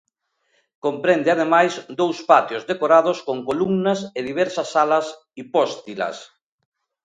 Comprende 0.85 1.29
ademais, 1.31 1.73
dous 1.99 2.17
patios 2.31 2.67
decorados 2.71 3.17
con 3.27 3.37
columnas 3.49 3.99
e 4.17 4.19
diversas 4.29 4.67
salas 4.75 5.05
hipóstilas. 5.39 6.17